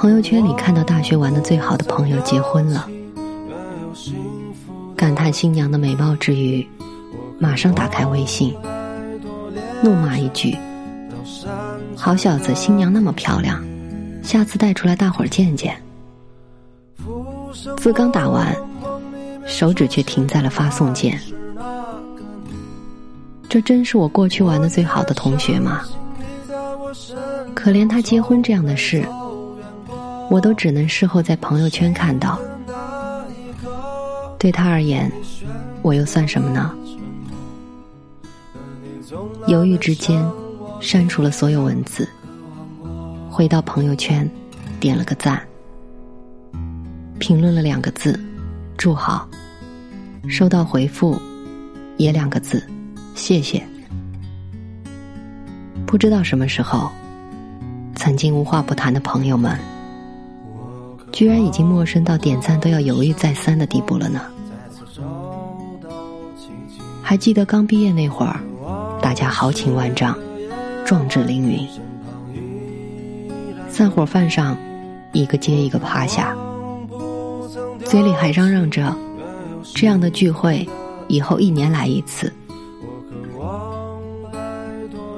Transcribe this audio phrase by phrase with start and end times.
[0.00, 2.88] 朋友圈里看到大学玩的最好的朋友结婚了，
[4.96, 6.64] 感叹新娘的美貌之余，
[7.36, 8.54] 马上打开微信，
[9.82, 10.56] 怒骂一句
[11.98, 13.60] ：“好小子，新娘那么漂亮，
[14.22, 15.76] 下次带出来大伙儿见见。”
[17.76, 18.54] 字刚打完，
[19.46, 21.20] 手指却停在了发送键。
[23.48, 25.82] 这真是我过去玩的最好的同学吗？
[27.52, 29.04] 可怜他结婚这样的事。
[30.30, 32.38] 我都只能事后在朋友圈看到，
[34.38, 35.10] 对他而言，
[35.82, 36.74] 我又算什么呢？
[39.46, 40.22] 犹豫之间，
[40.80, 42.06] 删除了所有文字，
[43.30, 44.28] 回到朋友圈，
[44.78, 45.40] 点了个赞，
[47.18, 48.18] 评论了两个字
[48.76, 49.26] “祝好”，
[50.28, 51.18] 收到回复，
[51.96, 52.62] 也两个字
[53.16, 53.66] “谢谢”。
[55.86, 56.90] 不知道什么时候，
[57.94, 59.58] 曾经无话不谈的朋友们。
[61.12, 64.20] 居然已经陌生到点赞都要犹豫再三的地步了呢。
[67.02, 68.38] 还记得刚毕业那会儿，
[69.00, 70.16] 大家豪情万丈，
[70.84, 71.66] 壮志凌云。
[73.70, 74.56] 散伙饭上，
[75.12, 76.36] 一个接一个趴下，
[77.84, 78.94] 嘴里还嚷嚷着，
[79.74, 80.68] 这样的聚会
[81.08, 82.32] 以后一年来一次。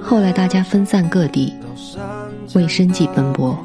[0.00, 1.54] 后来大家分散各地，
[2.54, 3.58] 为生计奔波。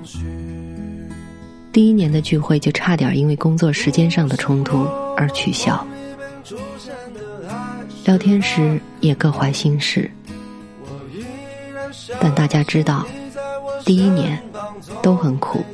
[1.76, 4.88] 第一年的聚会就差点因为工作时间上的冲突
[5.18, 5.86] 而取消，
[8.06, 10.10] 聊天时也各怀心事，
[12.18, 13.06] 但大家知道，
[13.84, 14.42] 第一年
[15.02, 15.66] 都很苦。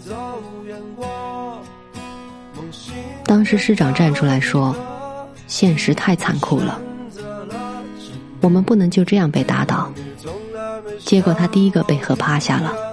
[3.23, 4.75] 当时市长站出来说
[5.45, 6.81] ：“现实太残酷了，
[8.41, 9.94] 我们不能就这样被打倒。”
[11.06, 12.91] 结果他第一个被喝趴下了。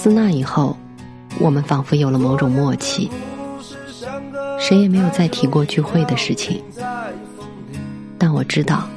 [0.00, 0.76] 自那以后，
[1.40, 3.10] 我们仿佛有了某种默契，
[4.56, 6.62] 谁也没有再提过聚会的事情。
[8.16, 8.88] 但我知道，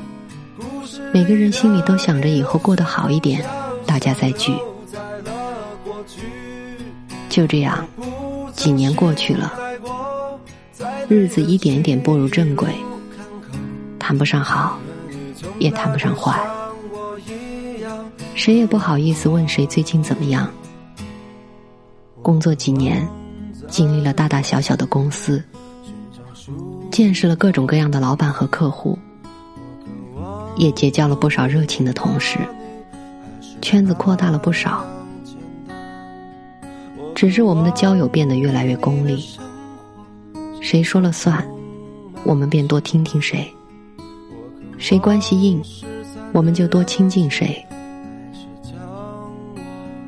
[1.12, 3.44] 每个人心里都想着以后过得好一点，
[3.84, 4.54] 大家再聚。
[7.30, 7.84] 就这样，
[8.56, 9.52] 几年过去了，
[11.10, 12.70] 日子一点点步入正轨，
[13.98, 14.78] 谈不上好，
[15.58, 16.40] 也谈不上坏，
[18.36, 20.48] 谁也不好意思问谁最近怎么样。
[22.22, 23.08] 工作几年，
[23.68, 25.44] 经历了大大小小的公司，
[26.92, 28.98] 见识了各种各样的老板和客户，
[30.56, 32.38] 也结交了不少热情的同事，
[33.62, 34.86] 圈子扩大了不少。
[37.16, 39.26] 只是我们的交友变得越来越功利，
[40.62, 41.44] 谁说了算，
[42.24, 43.46] 我们便多听听谁；
[44.78, 45.62] 谁关系硬，
[46.34, 47.64] 我们就多亲近谁。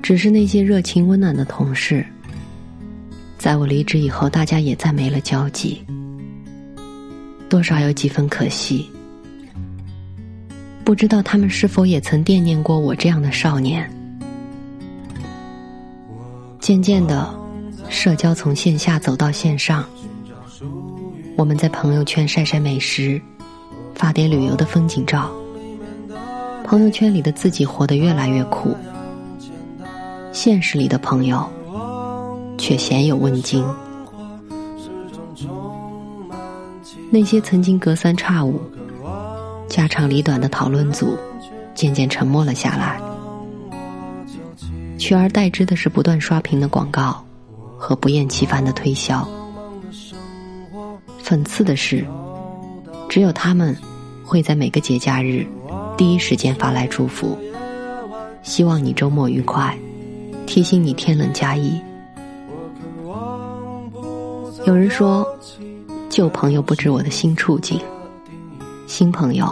[0.03, 2.05] 只是那些热情温暖的同事，
[3.37, 5.81] 在我离职以后，大家也再没了交集，
[7.47, 8.89] 多少有几分可惜。
[10.83, 13.89] 不知道他们是否也曾惦念过我这样的少年？
[16.59, 17.33] 渐渐的，
[17.88, 19.85] 社交从线下走到线上，
[21.38, 23.21] 我们在朋友圈晒晒美食，
[23.95, 25.31] 发点旅游的风景照，
[26.65, 28.75] 朋友圈里的自己活得越来越苦。
[30.33, 31.47] 现实里的朋友，
[32.57, 33.63] 却鲜有问津。
[37.12, 38.59] 那些曾经隔三差五、
[39.69, 41.15] 家长里短的讨论组，
[41.75, 43.00] 渐渐沉默了下来。
[44.97, 47.24] 取而代之的是不断刷屏的广告
[47.77, 49.25] 和不厌其烦的推销。
[51.24, 52.03] 讽刺的是，
[53.07, 53.77] 只有他们
[54.25, 55.45] 会在每个节假日
[55.95, 57.38] 第一时间发来祝福，
[58.41, 59.77] 希望你周末愉快。
[60.53, 61.81] 提醒你天冷加衣。
[64.67, 65.27] 有人说，
[66.11, 67.81] 旧朋友不知我的新处境，
[68.85, 69.47] 新朋友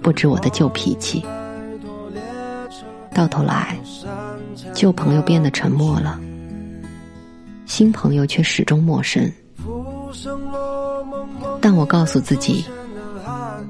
[0.00, 1.22] 不知我的旧脾气。
[3.14, 3.78] 到头来，
[4.72, 6.18] 旧朋友变得沉默了，
[7.66, 9.30] 新朋友却始终陌生。
[11.60, 12.64] 但我告诉自己，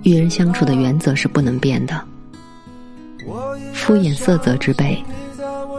[0.05, 2.01] 与人相处的原则是不能变的。
[3.75, 5.03] 敷衍色泽之辈，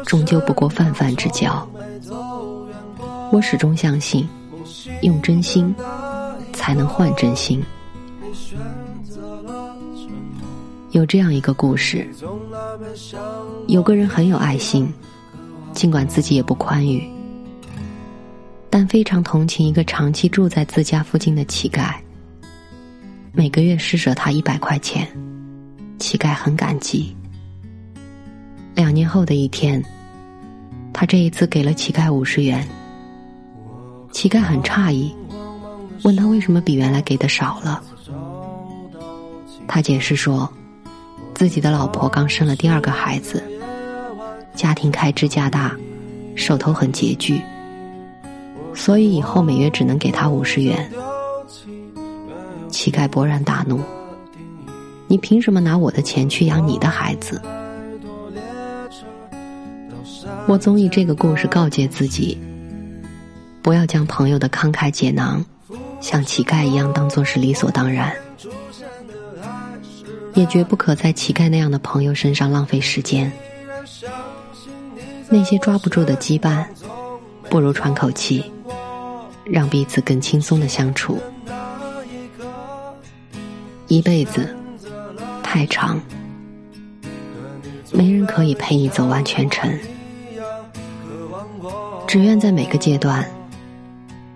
[0.06, 1.68] 终究不过泛泛之交。
[3.32, 4.28] 我始终相信，
[5.02, 5.74] 用真心
[6.54, 7.64] 才能换真心。
[10.92, 12.06] 有这样一个故事：
[13.68, 14.94] 有个人很有爱心，
[15.72, 17.10] 尽管自己也不宽裕，
[18.70, 21.94] 但非常同情一个长期住在自家附近的乞丐。
[23.32, 25.08] 每个月施舍他一百块钱，
[25.98, 27.16] 乞丐很感激。
[28.82, 29.80] 两年后的一天，
[30.92, 32.68] 他这一次给了乞丐五十元。
[34.12, 35.16] 乞丐很诧异，
[36.02, 37.84] 问他为什么比原来给的少了。
[39.68, 40.52] 他解释说。
[41.36, 43.42] 自己的老婆刚生了第二个孩子，
[44.56, 45.76] 家庭开支加大，
[46.36, 47.42] 手头很拮据，
[48.76, 50.92] 所以以后每月只能给他五十元。
[52.70, 53.80] 乞丐勃然大怒
[55.08, 57.42] ：“你凭什么拿我的钱去养你的孩子？”
[60.48, 62.38] 我总以这个故事告诫自己：
[63.62, 65.44] 不要将朋友的慷慨解囊，
[66.02, 68.14] 像乞丐一样当做是理所当然。
[70.34, 73.32] 也绝不可在乞丐那样的朋友身上浪费时间。
[75.30, 76.66] 那些抓不住的羁绊，
[77.50, 78.44] 不如喘口气，
[79.46, 81.18] 让彼此更轻松的相处。
[83.88, 84.54] 一辈子
[85.44, 86.02] 太长，
[87.92, 89.72] 没人可以陪你走完全程。
[92.12, 93.26] 只愿在每个阶段，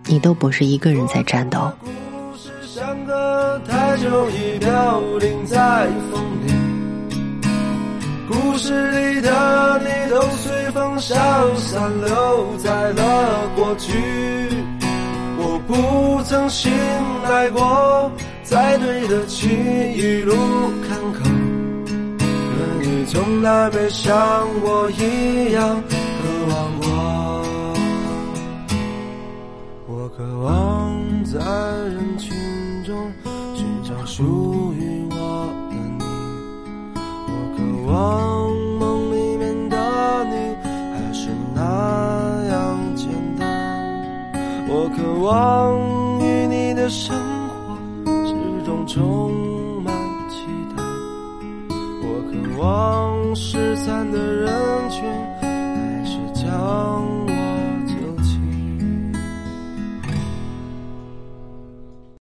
[0.06, 1.70] 你都不是一个人在战斗。
[3.68, 6.54] 太久已飘零在风里，
[8.30, 11.18] 故事里的你都随风消
[11.58, 13.92] 散，留在了过去。
[15.38, 16.72] 我不曾醒
[17.30, 18.10] 来过，
[18.46, 20.34] 才对得起一路
[20.88, 21.26] 坎坷。
[22.18, 22.24] 可
[22.82, 24.16] 你从来没像
[24.64, 25.84] 我一样
[30.18, 31.40] 渴望在
[31.90, 32.34] 人群
[32.86, 33.12] 中
[33.54, 33.94] 寻找。
[34.06, 34.24] 属
[34.74, 35.16] 于我
[35.70, 36.04] 的你，
[37.28, 37.58] 我渴
[37.92, 39.76] 望梦里面的
[40.26, 41.60] 你还是那
[42.46, 43.44] 样简单。
[44.70, 45.78] 我渴望
[46.22, 47.14] 与你的生
[47.50, 47.76] 活
[48.26, 48.34] 始
[48.66, 49.94] 终充满
[50.30, 50.48] 期
[50.78, 50.84] 待。
[52.02, 55.04] 我渴望失散的人群
[55.42, 57.15] 还是将。